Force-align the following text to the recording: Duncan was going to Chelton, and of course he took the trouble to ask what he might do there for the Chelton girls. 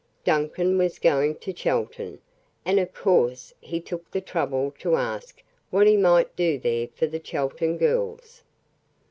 Duncan 0.23 0.79
was 0.79 0.97
going 0.97 1.35
to 1.35 1.53
Chelton, 1.53 2.19
and 2.65 2.79
of 2.79 2.91
course 2.91 3.53
he 3.61 3.79
took 3.79 4.09
the 4.09 4.19
trouble 4.19 4.73
to 4.79 4.95
ask 4.95 5.43
what 5.69 5.85
he 5.85 5.95
might 5.95 6.35
do 6.35 6.57
there 6.57 6.87
for 6.87 7.05
the 7.05 7.19
Chelton 7.19 7.77
girls. 7.77 8.41